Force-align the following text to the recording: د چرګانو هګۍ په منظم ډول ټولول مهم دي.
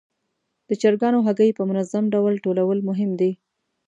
د 0.67 0.69
چرګانو 0.81 1.19
هګۍ 1.27 1.51
په 1.57 1.63
منظم 1.69 2.03
ډول 2.13 2.33
ټولول 2.45 2.77
مهم 2.89 3.11
دي. 3.19 3.31